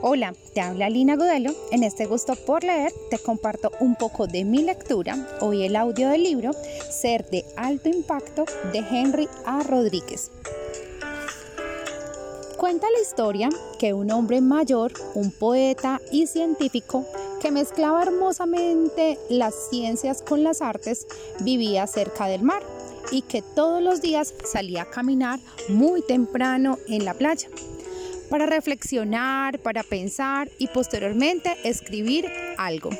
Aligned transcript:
Hola, 0.00 0.32
te 0.54 0.60
habla 0.60 0.88
Lina 0.88 1.16
Godelo. 1.16 1.50
En 1.72 1.82
este 1.82 2.06
gusto 2.06 2.36
por 2.36 2.62
leer 2.62 2.92
te 3.10 3.18
comparto 3.18 3.72
un 3.80 3.96
poco 3.96 4.28
de 4.28 4.44
mi 4.44 4.62
lectura. 4.62 5.26
Hoy 5.40 5.64
el 5.64 5.74
audio 5.74 6.10
del 6.10 6.22
libro 6.22 6.52
Ser 6.88 7.28
de 7.30 7.44
alto 7.56 7.88
impacto 7.88 8.44
de 8.72 8.78
Henry 8.78 9.28
A. 9.44 9.64
Rodríguez. 9.64 10.30
Cuenta 12.56 12.86
la 12.92 13.00
historia 13.02 13.48
que 13.80 13.92
un 13.92 14.12
hombre 14.12 14.40
mayor, 14.40 14.92
un 15.14 15.32
poeta 15.32 16.00
y 16.12 16.28
científico 16.28 17.04
que 17.42 17.50
mezclaba 17.50 18.00
hermosamente 18.04 19.18
las 19.28 19.68
ciencias 19.68 20.22
con 20.22 20.44
las 20.44 20.62
artes, 20.62 21.08
vivía 21.40 21.88
cerca 21.88 22.28
del 22.28 22.42
mar 22.44 22.62
y 23.10 23.22
que 23.22 23.42
todos 23.42 23.82
los 23.82 24.00
días 24.00 24.32
salía 24.44 24.82
a 24.82 24.90
caminar 24.90 25.40
muy 25.68 26.02
temprano 26.02 26.78
en 26.86 27.04
la 27.04 27.14
playa 27.14 27.48
para 28.28 28.46
reflexionar, 28.46 29.58
para 29.58 29.82
pensar 29.82 30.48
y 30.58 30.68
posteriormente 30.68 31.56
escribir 31.64 32.30
algo. 32.56 32.90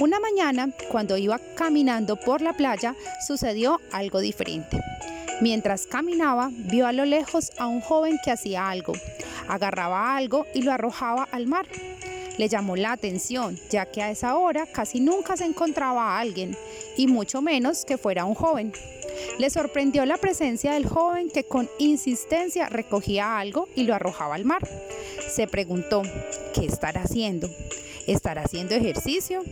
Una 0.00 0.20
mañana, 0.20 0.70
cuando 0.90 1.16
iba 1.16 1.38
caminando 1.54 2.16
por 2.16 2.40
la 2.40 2.54
playa, 2.54 2.94
sucedió 3.26 3.80
algo 3.92 4.20
diferente. 4.20 4.80
Mientras 5.40 5.86
caminaba, 5.86 6.50
vio 6.52 6.86
a 6.86 6.92
lo 6.92 7.04
lejos 7.04 7.52
a 7.58 7.66
un 7.66 7.80
joven 7.80 8.18
que 8.24 8.30
hacía 8.30 8.68
algo. 8.68 8.94
Agarraba 9.48 10.16
algo 10.16 10.46
y 10.54 10.62
lo 10.62 10.72
arrojaba 10.72 11.28
al 11.32 11.46
mar. 11.46 11.66
Le 12.38 12.48
llamó 12.48 12.76
la 12.76 12.92
atención, 12.92 13.58
ya 13.70 13.86
que 13.86 14.02
a 14.02 14.10
esa 14.10 14.36
hora 14.36 14.66
casi 14.66 15.00
nunca 15.00 15.36
se 15.36 15.44
encontraba 15.44 16.16
a 16.16 16.20
alguien, 16.20 16.56
y 16.96 17.06
mucho 17.06 17.42
menos 17.42 17.84
que 17.84 17.98
fuera 17.98 18.24
un 18.24 18.34
joven. 18.34 18.72
Le 19.38 19.50
sorprendió 19.50 20.04
la 20.04 20.18
presencia 20.18 20.72
del 20.72 20.86
joven 20.86 21.30
que 21.30 21.44
con 21.44 21.68
insistencia 21.78 22.68
recogía 22.68 23.38
algo 23.38 23.68
y 23.74 23.84
lo 23.84 23.94
arrojaba 23.94 24.34
al 24.34 24.44
mar. 24.44 24.66
Se 25.30 25.46
preguntó, 25.46 26.02
¿qué 26.54 26.66
estará 26.66 27.02
haciendo? 27.02 27.48
¿Estará 28.06 28.42
haciendo 28.42 28.74
ejercicio? 28.74 29.42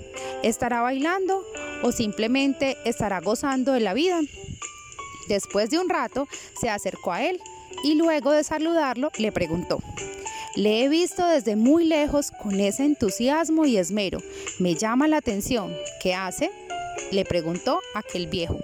¿Estará 0.42 0.82
bailando? 0.82 1.44
¿O 1.82 1.92
simplemente 1.92 2.76
estará 2.84 3.20
gozando 3.20 3.72
de 3.72 3.80
la 3.80 3.94
vida? 3.94 4.20
Después 5.28 5.70
de 5.70 5.78
un 5.78 5.88
rato, 5.88 6.26
se 6.60 6.68
acercó 6.68 7.12
a 7.12 7.24
él 7.24 7.40
y 7.84 7.94
luego 7.94 8.32
de 8.32 8.44
saludarlo 8.44 9.10
le 9.18 9.32
preguntó, 9.32 9.78
le 10.56 10.82
he 10.82 10.88
visto 10.88 11.26
desde 11.26 11.54
muy 11.54 11.84
lejos 11.84 12.32
con 12.32 12.58
ese 12.58 12.84
entusiasmo 12.84 13.66
y 13.66 13.76
esmero. 13.76 14.18
Me 14.58 14.74
llama 14.74 15.06
la 15.06 15.18
atención. 15.18 15.72
¿Qué 16.02 16.12
hace? 16.12 16.50
Le 17.12 17.24
preguntó 17.24 17.80
aquel 17.94 18.26
viejo. 18.26 18.58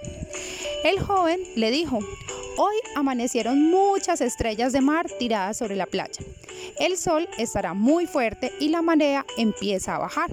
El 0.87 1.01
joven 1.01 1.41
le 1.57 1.69
dijo, 1.69 1.99
hoy 2.55 2.75
amanecieron 2.95 3.61
muchas 3.61 4.21
estrellas 4.21 4.71
de 4.71 4.79
mar 4.79 5.05
tiradas 5.19 5.57
sobre 5.57 5.75
la 5.75 5.85
playa. 5.85 6.23
El 6.79 6.95
sol 6.95 7.27
estará 7.37 7.73
muy 7.73 8.05
fuerte 8.05 8.53
y 8.61 8.69
la 8.69 8.81
marea 8.81 9.25
empieza 9.37 9.95
a 9.95 9.99
bajar. 9.99 10.31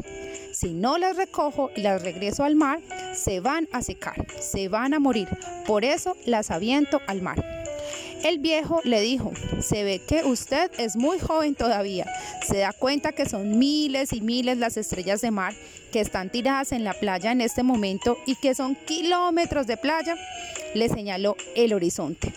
Si 0.52 0.72
no 0.72 0.96
las 0.96 1.16
recojo 1.16 1.72
y 1.74 1.80
las 1.80 2.00
regreso 2.02 2.44
al 2.44 2.54
mar, 2.54 2.78
se 3.14 3.40
van 3.40 3.68
a 3.72 3.82
secar, 3.82 4.30
se 4.40 4.68
van 4.68 4.94
a 4.94 5.00
morir. 5.00 5.26
Por 5.66 5.84
eso 5.84 6.16
las 6.24 6.52
aviento 6.52 7.00
al 7.08 7.20
mar. 7.20 7.53
El 8.24 8.38
viejo 8.38 8.80
le 8.84 9.02
dijo, 9.02 9.32
se 9.60 9.84
ve 9.84 10.00
que 10.00 10.24
usted 10.24 10.70
es 10.78 10.96
muy 10.96 11.18
joven 11.18 11.54
todavía. 11.54 12.06
Se 12.48 12.56
da 12.56 12.72
cuenta 12.72 13.12
que 13.12 13.28
son 13.28 13.58
miles 13.58 14.14
y 14.14 14.22
miles 14.22 14.56
las 14.56 14.78
estrellas 14.78 15.20
de 15.20 15.30
mar 15.30 15.52
que 15.92 16.00
están 16.00 16.30
tiradas 16.30 16.72
en 16.72 16.84
la 16.84 16.94
playa 16.94 17.32
en 17.32 17.42
este 17.42 17.62
momento 17.62 18.16
y 18.24 18.36
que 18.36 18.54
son 18.54 18.76
kilómetros 18.76 19.66
de 19.66 19.76
playa. 19.76 20.16
Le 20.72 20.88
señaló 20.88 21.36
el 21.54 21.74
horizonte. 21.74 22.32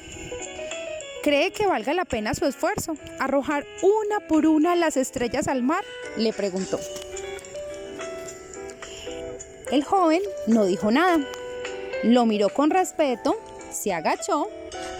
¿Cree 1.23 1.51
que 1.51 1.67
valga 1.67 1.93
la 1.93 2.03
pena 2.03 2.33
su 2.33 2.45
esfuerzo? 2.45 2.97
¿Arrojar 3.17 3.65
una 3.81 4.27
por 4.27 4.45
una 4.45 4.75
las 4.75 4.97
estrellas 4.97 5.47
al 5.47 5.63
mar? 5.63 5.85
Le 6.17 6.33
preguntó. 6.33 6.81
El 9.71 9.85
joven 9.85 10.21
no 10.47 10.65
dijo 10.65 10.91
nada. 10.91 11.25
Lo 12.03 12.25
miró 12.25 12.49
con 12.49 12.71
respeto, 12.71 13.39
se 13.71 13.93
agachó 13.93 14.49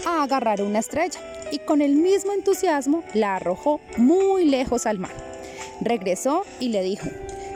a 0.06 0.22
agarrar 0.22 0.62
una 0.62 0.78
estrella 0.78 1.20
y 1.50 1.58
con 1.58 1.82
el 1.82 1.94
mismo 1.96 2.32
entusiasmo 2.32 3.02
la 3.14 3.36
arrojó 3.36 3.80
muy 3.96 4.44
lejos 4.44 4.86
al 4.86 4.98
mar. 4.98 5.12
Regresó 5.80 6.44
y 6.60 6.68
le 6.68 6.82
dijo, 6.82 7.08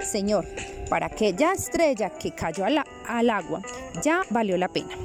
Señor, 0.03 0.47
para 0.89 1.07
aquella 1.07 1.53
estrella 1.53 2.11
que 2.11 2.33
cayó 2.33 2.65
al, 2.65 2.85
al 3.09 3.31
agua 3.31 3.63
ya 4.03 4.23
valió 4.31 4.57
la 4.57 4.69
pena. 4.69 4.97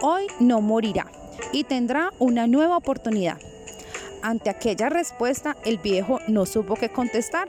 Hoy 0.00 0.26
no 0.40 0.60
morirá 0.60 1.06
y 1.52 1.64
tendrá 1.64 2.10
una 2.18 2.46
nueva 2.46 2.76
oportunidad. 2.76 3.38
Ante 4.22 4.50
aquella 4.50 4.88
respuesta, 4.88 5.56
el 5.64 5.78
viejo 5.78 6.20
no 6.28 6.46
supo 6.46 6.74
qué 6.74 6.88
contestar. 6.88 7.48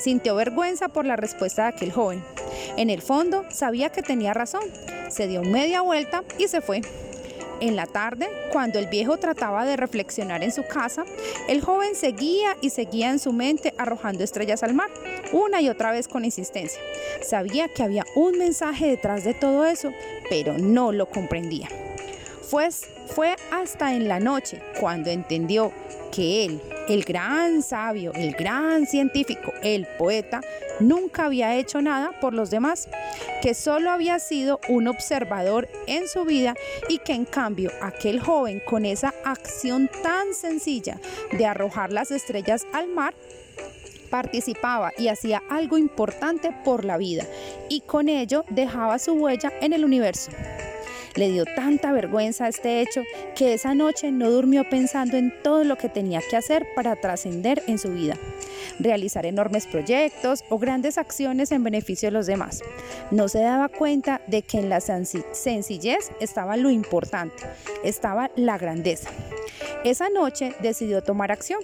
Sintió 0.00 0.34
vergüenza 0.34 0.88
por 0.88 1.06
la 1.06 1.16
respuesta 1.16 1.62
de 1.62 1.68
aquel 1.68 1.92
joven. 1.92 2.24
En 2.76 2.90
el 2.90 3.02
fondo, 3.02 3.44
sabía 3.50 3.90
que 3.90 4.02
tenía 4.02 4.34
razón. 4.34 4.62
Se 5.10 5.28
dio 5.28 5.42
media 5.42 5.80
vuelta 5.80 6.24
y 6.38 6.48
se 6.48 6.60
fue. 6.60 6.82
En 7.60 7.74
la 7.74 7.86
tarde, 7.86 8.28
cuando 8.52 8.78
el 8.78 8.86
viejo 8.86 9.16
trataba 9.16 9.64
de 9.64 9.76
reflexionar 9.76 10.44
en 10.44 10.52
su 10.52 10.64
casa, 10.64 11.04
el 11.48 11.60
joven 11.60 11.96
seguía 11.96 12.56
y 12.60 12.70
seguía 12.70 13.10
en 13.10 13.18
su 13.18 13.32
mente 13.32 13.74
arrojando 13.78 14.22
estrellas 14.22 14.62
al 14.62 14.74
mar, 14.74 14.88
una 15.32 15.60
y 15.60 15.68
otra 15.68 15.90
vez 15.90 16.06
con 16.06 16.24
insistencia. 16.24 16.80
Sabía 17.20 17.66
que 17.68 17.82
había 17.82 18.04
un 18.14 18.38
mensaje 18.38 18.86
detrás 18.86 19.24
de 19.24 19.34
todo 19.34 19.66
eso, 19.66 19.90
pero 20.30 20.56
no 20.56 20.92
lo 20.92 21.06
comprendía. 21.06 21.68
Pues 22.50 22.86
fue 23.08 23.34
hasta 23.50 23.94
en 23.94 24.06
la 24.06 24.20
noche 24.20 24.62
cuando 24.78 25.10
entendió 25.10 25.72
que 26.18 26.44
él, 26.44 26.60
el 26.88 27.04
gran 27.04 27.62
sabio, 27.62 28.10
el 28.12 28.32
gran 28.32 28.86
científico, 28.86 29.52
el 29.62 29.86
poeta, 29.98 30.40
nunca 30.80 31.26
había 31.26 31.54
hecho 31.54 31.80
nada 31.80 32.10
por 32.20 32.34
los 32.34 32.50
demás, 32.50 32.88
que 33.40 33.54
solo 33.54 33.92
había 33.92 34.18
sido 34.18 34.58
un 34.68 34.88
observador 34.88 35.68
en 35.86 36.08
su 36.08 36.24
vida 36.24 36.56
y 36.88 36.98
que 36.98 37.12
en 37.12 37.24
cambio 37.24 37.70
aquel 37.80 38.18
joven 38.18 38.60
con 38.66 38.84
esa 38.84 39.14
acción 39.24 39.88
tan 40.02 40.34
sencilla 40.34 40.98
de 41.30 41.46
arrojar 41.46 41.92
las 41.92 42.10
estrellas 42.10 42.66
al 42.72 42.88
mar, 42.88 43.14
participaba 44.10 44.90
y 44.98 45.06
hacía 45.06 45.40
algo 45.48 45.78
importante 45.78 46.50
por 46.64 46.84
la 46.84 46.96
vida 46.96 47.28
y 47.68 47.82
con 47.82 48.08
ello 48.08 48.44
dejaba 48.48 48.98
su 48.98 49.12
huella 49.12 49.52
en 49.60 49.72
el 49.72 49.84
universo. 49.84 50.32
Le 51.18 51.30
dio 51.30 51.44
tanta 51.46 51.90
vergüenza 51.90 52.46
este 52.46 52.80
hecho 52.80 53.02
que 53.34 53.52
esa 53.52 53.74
noche 53.74 54.12
no 54.12 54.30
durmió 54.30 54.68
pensando 54.68 55.16
en 55.16 55.34
todo 55.42 55.64
lo 55.64 55.76
que 55.76 55.88
tenía 55.88 56.20
que 56.30 56.36
hacer 56.36 56.64
para 56.76 56.94
trascender 56.94 57.60
en 57.66 57.80
su 57.80 57.88
vida, 57.90 58.14
realizar 58.78 59.26
enormes 59.26 59.66
proyectos 59.66 60.44
o 60.48 60.60
grandes 60.60 60.96
acciones 60.96 61.50
en 61.50 61.64
beneficio 61.64 62.06
de 62.06 62.12
los 62.12 62.26
demás. 62.26 62.62
No 63.10 63.26
se 63.26 63.40
daba 63.40 63.68
cuenta 63.68 64.20
de 64.28 64.42
que 64.42 64.60
en 64.60 64.68
la 64.68 64.80
sencillez 64.80 66.12
estaba 66.20 66.56
lo 66.56 66.70
importante, 66.70 67.42
estaba 67.82 68.30
la 68.36 68.56
grandeza. 68.56 69.10
Esa 69.82 70.10
noche 70.10 70.54
decidió 70.62 71.02
tomar 71.02 71.32
acción 71.32 71.58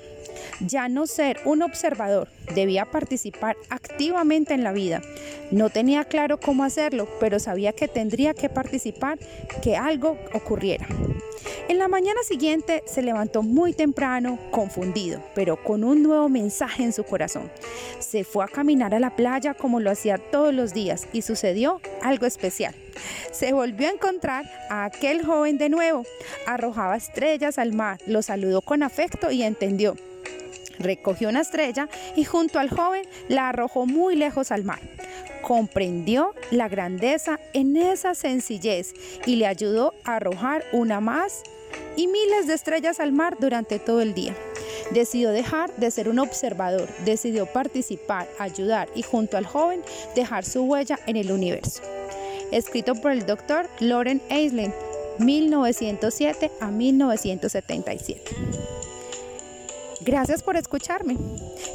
ya 0.60 0.88
no 0.88 1.06
ser 1.06 1.40
un 1.44 1.62
observador, 1.62 2.28
debía 2.54 2.86
participar 2.86 3.56
activamente 3.70 4.54
en 4.54 4.64
la 4.64 4.72
vida. 4.72 5.00
No 5.50 5.70
tenía 5.70 6.04
claro 6.04 6.38
cómo 6.38 6.64
hacerlo, 6.64 7.08
pero 7.20 7.38
sabía 7.38 7.72
que 7.72 7.88
tendría 7.88 8.34
que 8.34 8.48
participar, 8.48 9.18
que 9.62 9.76
algo 9.76 10.18
ocurriera. 10.32 10.86
En 11.68 11.78
la 11.78 11.88
mañana 11.88 12.22
siguiente 12.22 12.82
se 12.86 13.02
levantó 13.02 13.42
muy 13.42 13.72
temprano, 13.72 14.38
confundido, 14.50 15.22
pero 15.34 15.62
con 15.62 15.84
un 15.84 16.02
nuevo 16.02 16.28
mensaje 16.28 16.82
en 16.82 16.92
su 16.92 17.04
corazón. 17.04 17.50
Se 17.98 18.24
fue 18.24 18.44
a 18.44 18.48
caminar 18.48 18.94
a 18.94 19.00
la 19.00 19.16
playa 19.16 19.54
como 19.54 19.80
lo 19.80 19.90
hacía 19.90 20.18
todos 20.18 20.52
los 20.52 20.74
días 20.74 21.06
y 21.12 21.22
sucedió 21.22 21.80
algo 22.02 22.26
especial. 22.26 22.74
Se 23.32 23.52
volvió 23.52 23.88
a 23.88 23.92
encontrar 23.92 24.44
a 24.70 24.84
aquel 24.84 25.24
joven 25.24 25.58
de 25.58 25.68
nuevo. 25.68 26.04
Arrojaba 26.46 26.96
estrellas 26.96 27.58
al 27.58 27.72
mar, 27.72 27.98
lo 28.06 28.22
saludó 28.22 28.60
con 28.60 28.82
afecto 28.82 29.30
y 29.30 29.42
entendió 29.42 29.96
Recogió 30.78 31.28
una 31.28 31.40
estrella 31.40 31.88
y 32.16 32.24
junto 32.24 32.58
al 32.58 32.70
joven 32.70 33.06
la 33.28 33.48
arrojó 33.48 33.86
muy 33.86 34.16
lejos 34.16 34.50
al 34.50 34.64
mar. 34.64 34.80
Comprendió 35.46 36.34
la 36.50 36.68
grandeza 36.68 37.38
en 37.52 37.76
esa 37.76 38.14
sencillez 38.14 38.94
y 39.26 39.36
le 39.36 39.46
ayudó 39.46 39.92
a 40.04 40.16
arrojar 40.16 40.64
una 40.72 41.00
más 41.00 41.42
y 41.96 42.06
miles 42.06 42.46
de 42.46 42.54
estrellas 42.54 42.98
al 42.98 43.12
mar 43.12 43.36
durante 43.38 43.78
todo 43.78 44.00
el 44.00 44.14
día. 44.14 44.34
Decidió 44.92 45.30
dejar 45.30 45.74
de 45.76 45.90
ser 45.90 46.08
un 46.08 46.18
observador, 46.18 46.88
decidió 47.04 47.46
participar, 47.46 48.28
ayudar 48.38 48.88
y 48.94 49.02
junto 49.02 49.36
al 49.36 49.46
joven 49.46 49.82
dejar 50.14 50.44
su 50.44 50.62
huella 50.62 50.98
en 51.06 51.16
el 51.16 51.30
universo. 51.30 51.82
Escrito 52.50 52.94
por 52.94 53.12
el 53.12 53.26
doctor 53.26 53.68
Loren 53.80 54.22
Aislinn, 54.30 54.72
1907 55.18 56.50
a 56.60 56.70
1977. 56.70 58.22
Gracias 60.04 60.42
por 60.42 60.56
escucharme. 60.56 61.16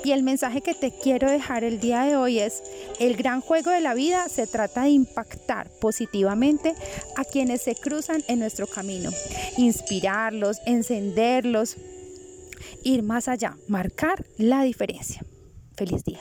Y 0.04 0.12
el 0.12 0.22
mensaje 0.22 0.62
que 0.62 0.76
te 0.76 0.92
quiero 0.92 1.30
dejar 1.30 1.64
el 1.64 1.80
día 1.80 2.04
de 2.04 2.16
hoy 2.16 2.40
es, 2.40 2.62
el 3.00 3.16
gran 3.16 3.42
juego 3.42 3.72
de 3.72 3.82
la 3.82 3.96
vida 3.96 4.30
se 4.30 4.46
trata 4.46 4.84
de 4.84 4.90
impactar 4.90 5.70
positivamente 5.82 6.76
a 7.16 7.24
quienes 7.24 7.64
se 7.64 7.76
cruzan 7.76 8.24
en 8.28 8.40
nuestro 8.40 8.68
camino, 8.68 9.10
inspirarlos, 9.58 10.60
encenderlos, 10.66 11.78
ir 12.84 13.02
más 13.02 13.28
allá, 13.28 13.58
marcar 13.68 14.26
la 14.38 14.64
diferencia. 14.64 15.24
Feliz 15.76 16.04
día. 16.04 16.20